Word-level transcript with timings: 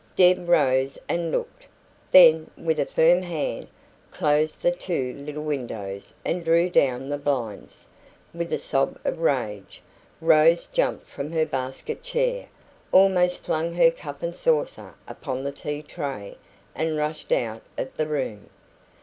Deb 0.15 0.49
rose 0.49 0.97
and 1.07 1.31
looked; 1.31 1.67
then, 2.09 2.49
with 2.57 2.79
a 2.79 2.87
firm 2.87 3.21
hand, 3.21 3.67
closed 4.09 4.63
the 4.63 4.71
two 4.71 5.13
little 5.13 5.43
windows 5.43 6.11
and 6.25 6.43
drew 6.43 6.71
down 6.71 7.07
the 7.07 7.19
blinds. 7.19 7.85
With 8.33 8.51
a 8.51 8.57
sob 8.57 8.97
of 9.05 9.19
rage, 9.19 9.83
Rose 10.19 10.65
jumped 10.73 11.05
from 11.05 11.31
her 11.33 11.45
basket 11.45 12.01
chair, 12.01 12.47
almost 12.91 13.43
flung 13.43 13.75
her 13.75 13.91
cup 13.91 14.23
and 14.23 14.35
saucer 14.35 14.95
upon 15.07 15.43
the 15.43 15.51
tea 15.51 15.83
tray, 15.83 16.35
and 16.73 16.97
rushed 16.97 17.31
out 17.31 17.61
of 17.77 17.95
the 17.95 18.07
room. 18.07 18.49